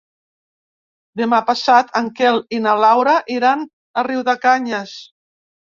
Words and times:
Demà 1.21 1.39
passat 1.49 1.93
en 2.01 2.09
Quel 2.21 2.41
i 2.59 2.63
na 2.65 2.75
Laura 2.85 3.15
iran 3.39 3.65
a 4.03 4.07
Riudecanyes. 4.11 4.99